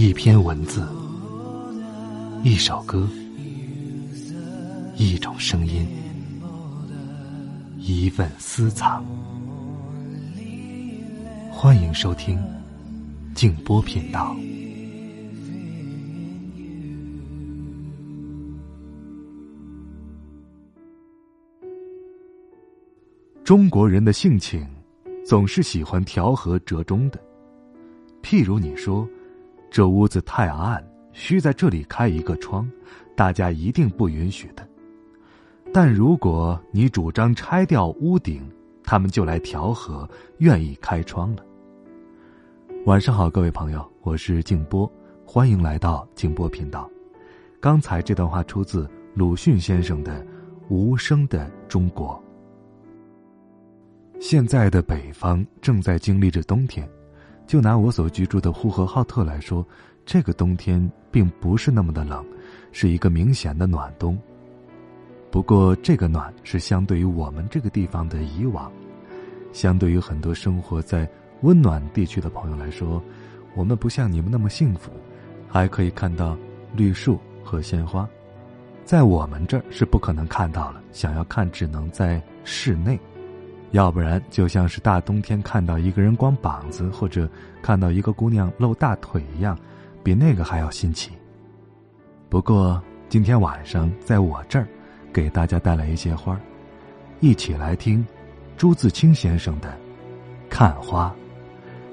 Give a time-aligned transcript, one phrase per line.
[0.00, 0.86] 一篇文字，
[2.44, 3.08] 一首歌，
[4.96, 5.84] 一种声音，
[7.78, 9.04] 一份私藏。
[11.50, 12.40] 欢迎收听
[13.34, 14.36] 静波频道。
[23.42, 24.64] 中国人的性情，
[25.26, 27.18] 总是喜欢调和折中的。
[28.22, 29.04] 譬如你说。
[29.70, 30.82] 这屋子太暗，
[31.12, 32.70] 需在这里开一个窗，
[33.14, 34.66] 大家一定不允许的。
[35.72, 38.42] 但如果你主张拆掉屋顶，
[38.82, 41.44] 他们就来调和，愿意开窗了。
[42.86, 44.90] 晚上好，各位朋友，我是静波，
[45.26, 46.88] 欢迎来到静波频道。
[47.60, 50.24] 刚才这段话出自鲁迅先生的
[50.68, 52.14] 《无声的中国》。
[54.20, 56.88] 现在的北方正在经历着冬天。
[57.48, 59.66] 就拿我所居住的呼和浩特来说，
[60.04, 60.78] 这个冬天
[61.10, 62.22] 并不是那么的冷，
[62.72, 64.18] 是一个明显的暖冬。
[65.30, 68.70] 不过，这个暖是相对于我们这个地方的以往，
[69.50, 71.08] 相对于很多生活在
[71.40, 73.02] 温暖地区的朋友来说，
[73.54, 74.92] 我们不像你们那么幸福，
[75.48, 76.36] 还可以看到
[76.76, 78.06] 绿树和鲜花，
[78.84, 83.00] 在我们这儿是不可能看到了，想要看只能在室内。
[83.72, 87.28] 要不然，就像是大冬天看到一个人光膀子，或者
[87.60, 89.58] 看到一个姑娘露大腿一样，
[90.02, 91.10] 比那个还要新奇。
[92.30, 94.66] 不过今天晚上在我这儿，
[95.12, 96.38] 给大家带来一些花，
[97.20, 98.04] 一起来听
[98.56, 99.68] 朱自清先生的
[100.48, 101.14] 《看花》。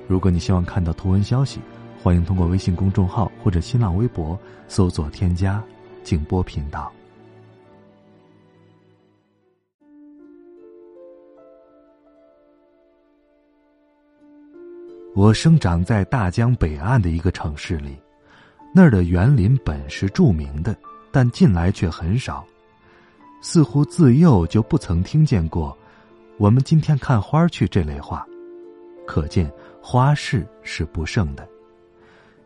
[0.07, 1.59] 如果你希望看到图文消息，
[2.01, 5.61] 欢迎通过微信公众号或者新浪微博搜索添加
[6.03, 6.91] “静波频道”。
[15.15, 17.97] 我生长在大江北岸的一个城市里，
[18.73, 20.75] 那儿的园林本是著名的，
[21.09, 22.45] 但近来却很少，
[23.39, 25.75] 似乎自幼就不曾听见过
[26.37, 28.27] “我们今天看花去”这类话，
[29.07, 29.49] 可见
[29.81, 31.47] 花市是不盛的。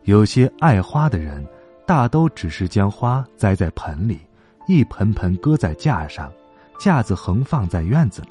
[0.04, 1.44] 有些爱花的人，
[1.84, 4.20] 大都只是将花栽在盆里，
[4.68, 6.32] 一盆盆搁在架上，
[6.78, 8.28] 架子横放在院子里。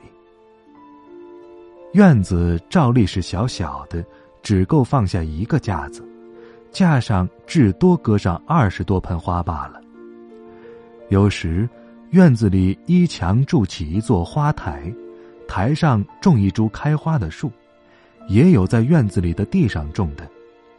[1.92, 4.02] 院子照例是小小的。
[4.42, 6.04] 只够放下一个架子，
[6.72, 9.82] 架上至多搁上二十多盆花罢了。
[11.10, 11.68] 有时，
[12.12, 14.94] 院子里依墙筑起一座花台，
[15.48, 17.50] 台上种一株开花的树；
[18.28, 20.28] 也有在院子里的地上种的，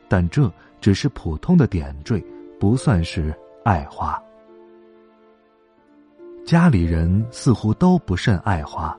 [0.08, 2.24] 但这只是普通的点缀，
[2.58, 3.34] 不算是
[3.64, 4.20] 爱花。
[6.46, 8.96] 家里人似乎都不甚爱花，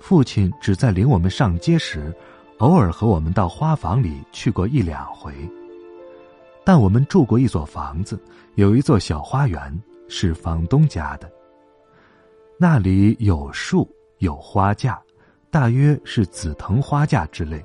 [0.00, 2.12] 父亲只在领我们上街时。
[2.60, 5.34] 偶尔和我们到花房里去过一两回，
[6.62, 8.22] 但我们住过一所房子，
[8.54, 11.30] 有一座小花园，是房东家的。
[12.58, 13.88] 那里有树，
[14.18, 15.00] 有花架，
[15.50, 17.64] 大约是紫藤花架之类，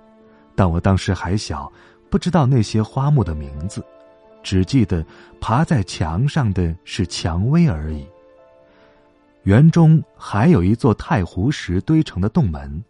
[0.55, 1.69] 但我当时还小，
[2.09, 3.83] 不知道那些花木的名字，
[4.41, 5.05] 只记得
[5.41, 8.07] 爬在墙上的是蔷薇而已。
[9.43, 12.81] 园中还有一座太湖石堆成的洞门，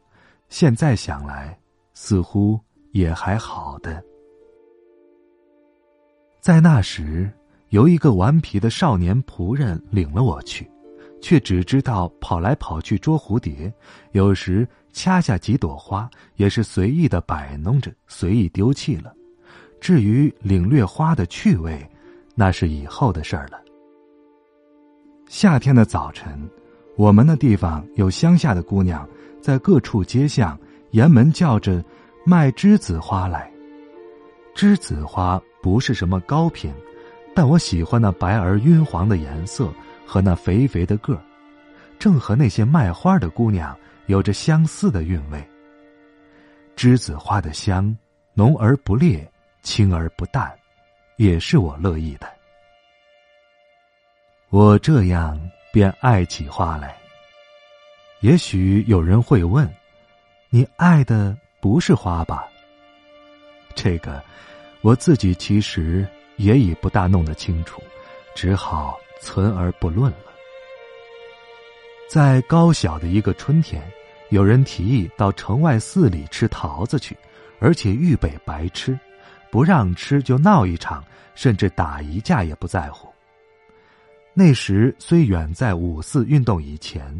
[0.50, 1.58] 现在想来。
[1.96, 2.60] 似乎
[2.92, 4.04] 也还好的。
[6.40, 7.32] 在那时，
[7.70, 10.70] 由一个顽皮的少年仆人领了我去，
[11.20, 13.74] 却只知道跑来跑去捉蝴蝶，
[14.12, 19.12] 有时掐下几朵花，也是随意的摆弄着，随意丢弃了。
[19.80, 21.84] 至于领略花的趣味，
[22.36, 23.60] 那是以后的事儿了。
[25.28, 26.48] 夏天的早晨，
[26.98, 29.08] 我们那地方有乡下的姑娘，
[29.42, 30.60] 在各处街巷。
[30.96, 31.84] 沿门叫着
[32.26, 33.52] 卖栀子花来，
[34.56, 36.74] 栀子花不是什么高品，
[37.36, 39.74] 但我喜欢那白而晕黄的颜色
[40.06, 41.22] 和那肥肥的个儿，
[42.00, 45.46] 正和那些卖花的姑娘有着相似的韵味。
[46.78, 47.94] 栀子花的香
[48.34, 49.30] 浓而不烈，
[49.64, 50.50] 清而不淡，
[51.18, 52.28] 也是我乐意的。
[54.48, 55.38] 我这样
[55.74, 56.96] 便爱起花来。
[58.22, 59.70] 也许有人会问。
[60.56, 62.48] 你爱的不是花吧？
[63.76, 64.24] 这个，
[64.80, 66.08] 我自己其实
[66.38, 67.84] 也已不大弄得清楚，
[68.34, 70.18] 只好存而不论了。
[72.10, 73.84] 在高小的一个春天，
[74.30, 77.18] 有人提议到城外寺里吃桃子去，
[77.60, 78.98] 而且预备白吃，
[79.52, 81.04] 不让吃就闹一场，
[81.36, 83.10] 甚至打一架也不在乎。
[84.34, 87.14] 那时虽远在五四运动以前。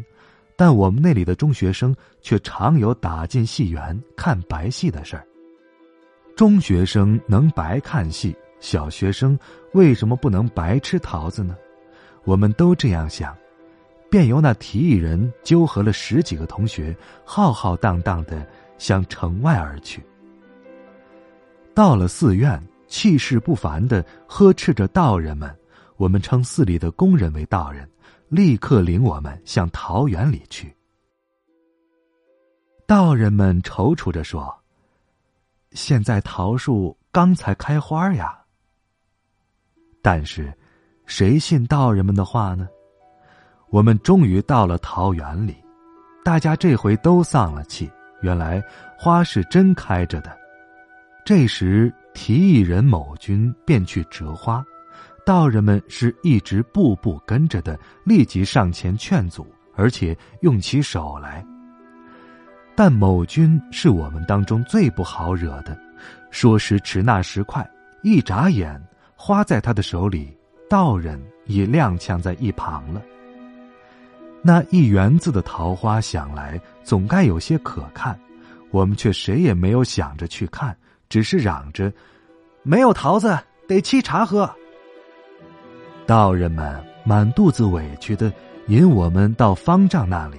[0.56, 5.28] 但我们那里的中学生却常有打进戏园看白戏的事儿。
[6.36, 9.38] 中学生能白看戏，小学生
[9.74, 11.56] 为什么不能白吃桃子呢？
[12.24, 13.36] 我们都这样想，
[14.10, 18.48] 便由那提议人纠合了十几个同学，浩浩荡荡的
[18.78, 20.04] 向城外而去。
[21.74, 25.54] 到了寺院，气势不凡的呵斥着道人们，
[25.98, 27.88] 我们称寺里的工人为道人，
[28.30, 30.76] 立刻领我们向桃园里去。
[32.88, 34.54] 道人们踌躇着说
[35.72, 38.38] ：“现在桃树刚才开花呀。”
[40.02, 40.54] 但是，
[41.06, 42.68] 谁信道人们的话呢？
[43.72, 45.56] 我们终于到了桃园里，
[46.24, 47.92] 大家这回都丧了气。
[48.22, 48.64] 原来
[48.98, 50.36] 花是真开着的。
[51.26, 54.64] 这时，提议人某君便去折花，
[55.26, 61.44] 道人们是一直步步跟着的，立即上前劝阻，而且用起手来。
[62.76, 65.76] 但某君是我们当中最不好惹的，
[66.30, 67.68] 说时迟，那时快，
[68.04, 68.80] 一眨眼。
[69.16, 70.32] 花在他的手里，
[70.70, 73.02] 道人已踉跄在一旁了。
[74.44, 78.20] 那一园子的桃花，想来总该有些可看，
[78.70, 80.78] 我们却谁也没有想着去看，
[81.10, 81.92] 只是嚷着
[82.62, 84.48] ：“没有桃子，得沏茶喝。”
[86.06, 88.32] 道人们满肚子委屈的
[88.68, 90.38] 引我们到方丈那里，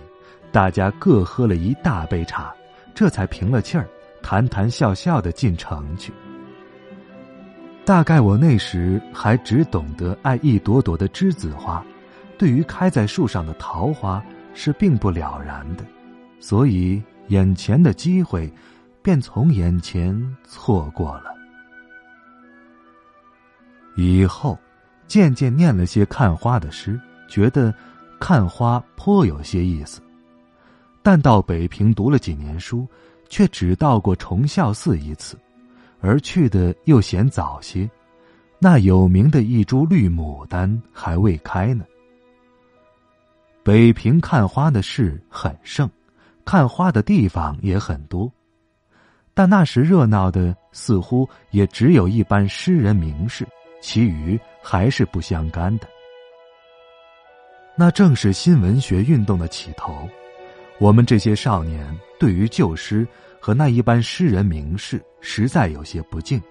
[0.52, 2.54] 大家各喝了一大杯茶，
[2.94, 3.88] 这才平了气儿，
[4.22, 6.12] 谈谈笑笑的进城去。
[7.84, 11.84] 大概我那时还只懂得爱一朵朵的栀子花，
[12.38, 14.22] 对于开在树上的桃花
[14.54, 15.84] 是并不了然的，
[16.40, 18.52] 所以眼前的机会
[19.02, 21.34] 便从眼前错过了。
[23.96, 24.58] 以后
[25.06, 27.74] 渐渐念了些看花的诗，觉得
[28.20, 30.00] 看花颇有些意思，
[31.02, 32.86] 但到北平读了几年书，
[33.28, 35.38] 却只到过崇孝寺一次。
[36.00, 37.88] 而去的又嫌早些，
[38.58, 41.84] 那有名的一株绿牡丹还未开呢。
[43.64, 45.88] 北平看花的事很盛，
[46.44, 48.30] 看花的地方也很多，
[49.34, 53.48] 但那时热闹的似乎也只有一般诗人名士，
[53.80, 55.86] 其余还是不相干的。
[57.76, 60.08] 那正是新文学运动的起头，
[60.78, 61.86] 我们这些少年
[62.18, 63.06] 对于旧诗。
[63.38, 66.42] 和那一般诗人名士实在有些不敬，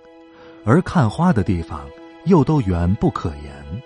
[0.64, 1.86] 而看花的地方
[2.24, 3.82] 又都远不可言。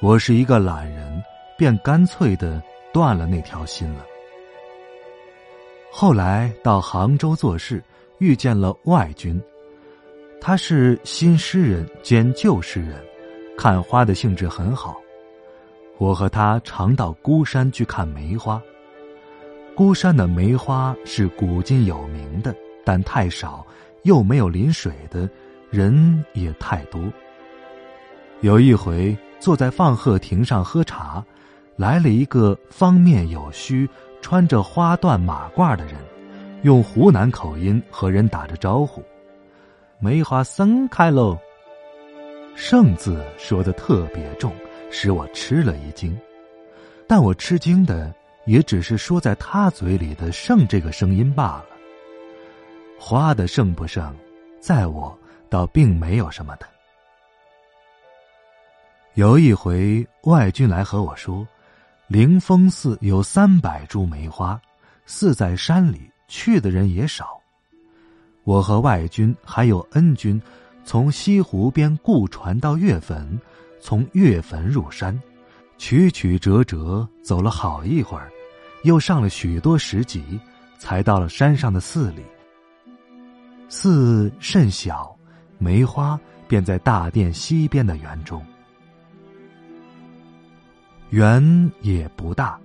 [0.00, 1.20] 我是一个懒人，
[1.58, 2.62] 便干脆的
[2.92, 4.06] 断了那条心了。
[5.90, 7.82] 后来到杭州做事，
[8.18, 9.42] 遇见了外君，
[10.46, 13.02] 他是新诗人兼旧诗人，
[13.56, 15.00] 看花的兴致很好。
[15.96, 18.60] 我和他常到孤山去看梅花。
[19.74, 22.54] 孤山的梅花是古今有名的，
[22.84, 23.66] 但太少，
[24.02, 25.26] 又没有临水的，
[25.70, 27.00] 人也太多。
[28.42, 31.24] 有一回坐在放鹤亭上喝茶，
[31.74, 33.88] 来了一个方面有须、
[34.20, 35.94] 穿着花缎马褂的人，
[36.64, 39.02] 用湖南口音和人打着招呼
[39.98, 41.38] ：“梅花盛开喽。
[42.54, 44.52] ”“盛”字说的特别重，
[44.90, 46.16] 使我吃了一惊。
[47.06, 48.14] 但我吃惊的。
[48.46, 51.64] 也只是说在他嘴里的“盛”这个声音罢了。
[52.98, 54.14] 花的盛不盛，
[54.60, 55.18] 在我
[55.48, 56.66] 倒并没有什么的。
[59.14, 61.48] 有一回，外君来和我说，
[62.06, 64.60] 灵峰寺有三百株梅花，
[65.06, 67.40] 寺在山里，去的人也少。
[68.44, 70.40] 我和外君还有恩君，
[70.84, 73.40] 从西湖边雇船到岳坟，
[73.80, 75.18] 从岳坟入山，
[75.78, 78.30] 曲曲折折走了好一会儿。
[78.82, 80.38] 又上了许多石级，
[80.78, 82.22] 才到了山上的寺里。
[83.70, 85.16] 寺甚小，
[85.56, 88.44] 梅花便在大殿西边的园中。
[91.08, 92.60] 园也不大，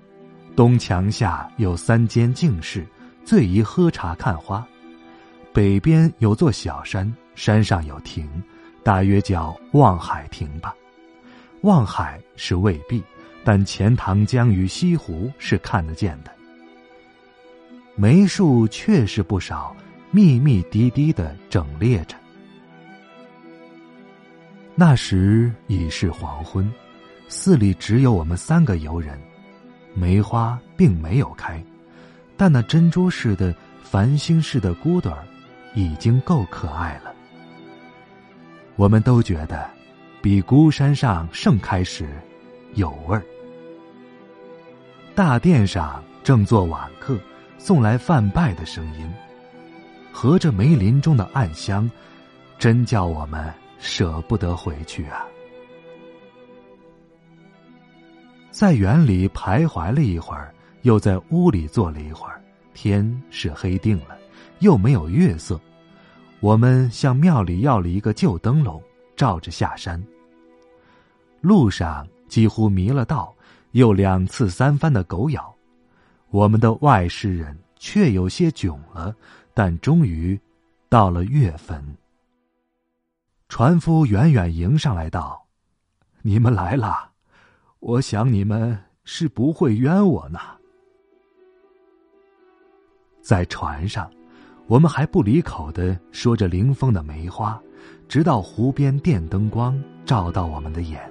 [0.58, 2.86] 东墙下有三间净室，
[3.24, 4.68] 最宜喝茶看花。
[5.60, 8.26] 北边有座小山，山上有亭，
[8.82, 10.74] 大约叫望海亭吧。
[11.64, 13.04] 望海是未必。
[13.44, 16.32] 但钱塘江与西湖是看得见的，
[17.98, 19.76] 梅树确实不少，
[20.12, 22.16] 密密滴滴的整列着。
[24.76, 26.72] 那时已是黄昏，
[27.28, 29.20] 寺里只有我们三个游人，
[29.94, 31.62] 梅花并没有开，
[32.38, 35.26] 但那珍珠似的、繁星似的骨朵儿，
[35.74, 37.14] 已经够可爱了。
[38.76, 39.70] 我们都觉得，
[40.22, 42.08] 比孤山上盛开时。
[42.76, 43.24] 有味儿。
[45.16, 47.18] 大殿上正做晚课，
[47.58, 49.12] 送来饭拜的声音，
[50.12, 51.90] 合着梅林中的暗香，
[52.60, 55.26] 真叫我们舍不得回去啊。
[58.52, 62.40] 在园里徘徊了一会儿，又在屋里坐了一会儿，
[62.76, 64.16] 天是黑定了，
[64.60, 65.60] 又没有月色。
[66.40, 68.82] 我们向庙里要了一个旧灯笼，
[69.16, 70.02] 照着下山。
[71.42, 73.36] 路上几乎迷了道，
[73.72, 75.54] 又两次三番的狗咬，
[76.30, 79.16] 我们的外施人却有些窘了，
[79.54, 80.40] 但终于
[80.88, 81.84] 到了月份。
[83.48, 85.46] 船夫远远迎上来道
[86.22, 87.12] ：“你们来了，
[87.80, 90.40] 我想你们是不会冤我呢。”
[93.22, 94.10] 在船上，
[94.70, 97.60] 我们还不离口的说着临风的梅花，
[98.08, 101.02] 直到湖边电灯光照到我们的眼。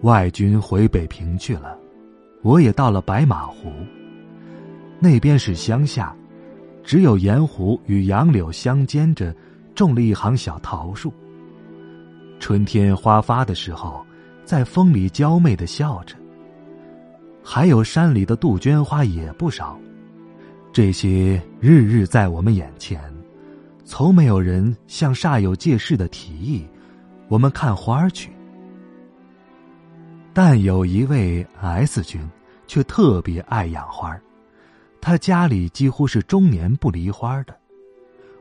[0.00, 1.78] 外军回北平去了，
[2.40, 3.70] 我也到了白马湖。
[4.98, 6.16] 那边是乡下，
[6.82, 9.34] 只有盐湖与杨柳相间着，
[9.74, 11.12] 种了一行小桃树。
[12.40, 14.02] 春天花发的时候，
[14.46, 16.16] 在风里娇媚的笑着。
[17.42, 19.78] 还有山里的杜鹃花也不少，
[20.74, 23.00] 这些日日在我们眼前，
[23.84, 26.66] 从没有人像煞有介事的提议，
[27.28, 28.32] 我们看花去。
[30.32, 32.20] 但有一位 S 君，
[32.66, 34.18] 却特别爱养花
[35.00, 37.56] 他家里几乎是终年不离花的。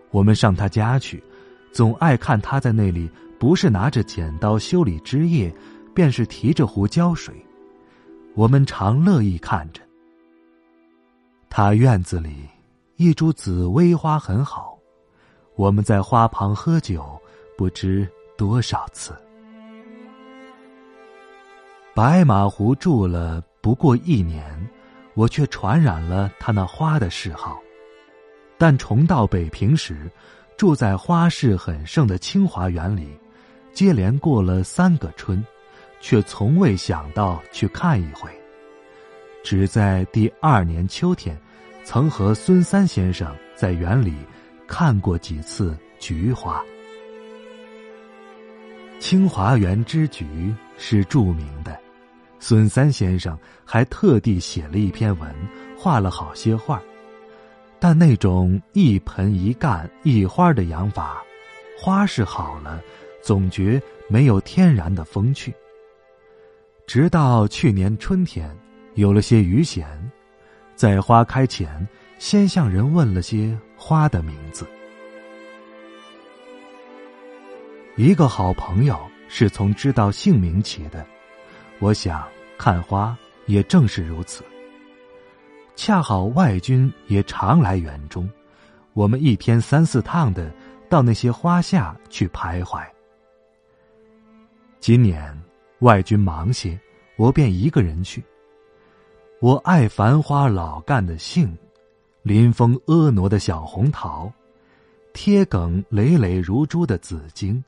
[0.10, 1.24] 我们上他家去，
[1.72, 5.54] 总爱看他在那里，不是拿着剪刀修理枝叶，
[5.94, 7.36] 便是提着壶浇水。
[8.34, 9.83] 我们常乐意看着。
[11.56, 12.50] 他院子里
[12.96, 14.76] 一株紫薇花很好，
[15.56, 17.06] 我们在花旁喝酒，
[17.56, 19.14] 不知多少次。
[21.94, 24.44] 白马湖住了不过一年，
[25.14, 27.60] 我却传染了他那花的嗜好。
[28.58, 30.12] 但重到北平时，
[30.58, 33.08] 住在花市很盛的清华园里，
[33.74, 35.46] 接连过了三个春，
[36.02, 38.28] 却从未想到去看一回。
[39.44, 41.38] 只在第二年秋天，
[41.84, 44.16] 曾和孙三先生在园里
[44.66, 46.64] 看过几次菊花。
[49.00, 50.26] 清华园之菊
[50.78, 51.78] 是著名的。
[52.40, 55.30] 孙三先生还特地写了一篇文，
[55.78, 56.82] 画了好些画
[57.80, 61.22] 但那种一盆一干一花的养法，
[61.78, 62.82] 花是好了，
[63.22, 65.54] 总觉没有天然的风趣。
[66.86, 68.50] 直到去年春天，
[68.96, 69.88] 有了些余闲，
[70.76, 71.88] 在花开前，
[72.20, 74.68] 先向人问了些花的名字。
[77.96, 81.06] 一个好朋友是从知道姓名起的。
[81.80, 84.44] 我想看花也正是如此。
[85.76, 88.30] 恰好外军也常来园中，
[88.94, 90.54] 我们一天三四趟的
[90.88, 92.84] 到那些花下去徘徊。
[94.80, 95.36] 今年
[95.80, 96.80] 外军忙些，
[97.16, 98.24] 我便一个人去。
[99.44, 101.54] 我爱繁花老干的杏，
[102.22, 104.32] 临风婀娜的小红桃，
[105.12, 107.62] 贴梗累累如珠的紫荆，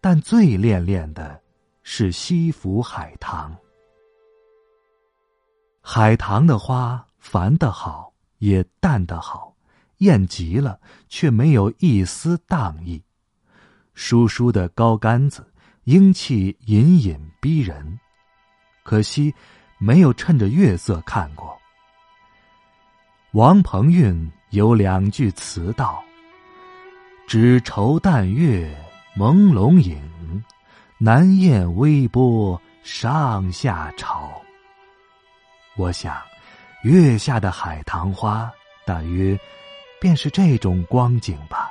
[0.00, 1.38] 但最恋恋的。
[1.82, 3.54] 是西府海棠。
[5.82, 9.54] 海棠的花繁的好，也淡的好，
[9.98, 10.80] 艳极了，
[11.10, 13.02] 却没有一丝荡意。
[13.92, 15.46] 疏疏的高杆子，
[15.82, 18.00] 英气隐隐逼人。
[18.82, 19.34] 可惜
[19.84, 21.60] 没有趁着月色看过。
[23.32, 26.02] 王鹏运有两句词道
[27.28, 28.74] ：“只愁淡月
[29.14, 30.02] 朦胧影。”
[30.96, 34.40] 南雁微波上下潮。
[35.76, 36.16] 我想，
[36.82, 38.50] 月下的海棠花，
[38.86, 39.38] 大约
[40.00, 41.70] 便是这种光景吧。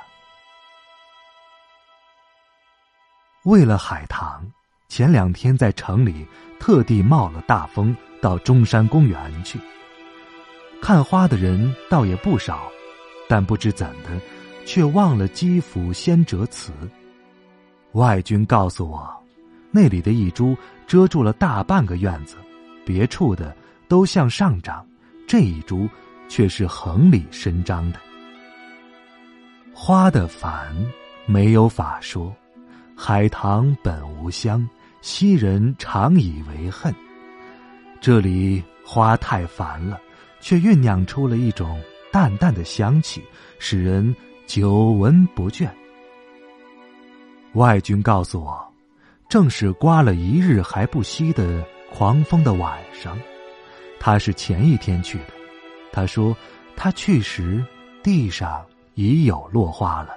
[3.42, 4.46] 为了海棠，
[4.88, 6.24] 前两天在城里
[6.64, 9.60] 特地冒了大风到中山公园去
[10.80, 12.72] 看花的人，倒也不少，
[13.28, 14.18] 但不知怎的，
[14.64, 16.72] 却忘了基辅先哲词。
[17.92, 19.14] 外军告诉我。
[19.70, 20.56] 那里的一株
[20.86, 22.36] 遮住了大半个院子，
[22.82, 23.54] 别处的
[23.86, 24.86] 都向上长，
[25.28, 25.86] 这一株
[26.30, 28.00] 却是横里伸张的。
[29.74, 30.74] 花的繁
[31.26, 32.34] 没有法说，
[32.96, 34.66] 海棠本无香，
[35.06, 36.92] 昔人常以为恨。
[38.00, 40.00] 这里花太繁了，
[40.40, 41.78] 却酝酿出了一种
[42.10, 43.22] 淡淡的香气，
[43.58, 45.68] 使人久闻不倦。
[47.52, 48.66] 外军告诉我。
[49.28, 53.18] 正是刮了一日还不息的狂风的晚上，
[54.00, 55.34] 他是前一天去的。
[55.92, 56.34] 他说，
[56.76, 57.62] 他去时
[58.02, 60.10] 地上已有落花了。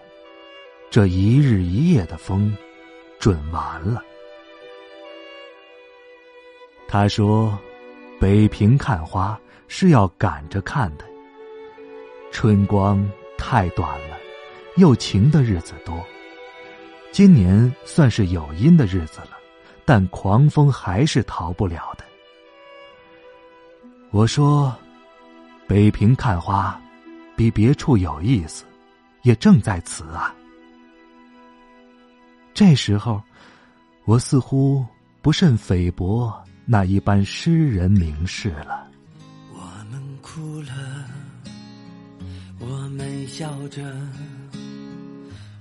[0.90, 2.56] 这一日一夜的风
[3.20, 4.02] 准完了。
[6.88, 7.58] 他说
[8.20, 11.04] ：“北平看花是要赶着看的。
[12.32, 13.06] 春光
[13.38, 14.18] 太短了，
[14.78, 16.02] 又晴的日子多。
[17.12, 19.32] 今年算是有阴的日子了，
[19.84, 22.06] 但狂风还是逃不了的。”
[24.12, 24.74] 我说
[25.68, 26.80] ：“北平看花，
[27.36, 28.64] 比别处有意思，
[29.24, 30.34] 也正在此啊。”
[32.56, 33.22] 这时候，
[34.06, 34.86] 我似乎
[35.22, 36.34] 不甚菲薄
[36.70, 38.86] 那一般诗人名士了。
[39.54, 40.74] 我们哭了，
[42.60, 43.82] 我们笑着，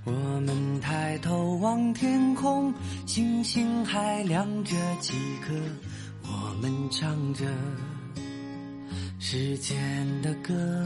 [0.03, 0.11] 我
[0.41, 2.73] 们抬头望天空，
[3.05, 5.13] 星星还亮着几
[5.47, 5.53] 颗，
[6.23, 7.45] 我们唱着。
[9.17, 10.85] 时间的歌，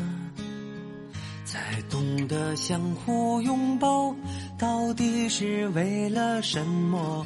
[1.45, 4.15] 才懂得相互拥抱，
[4.55, 7.25] 到底是为了什么？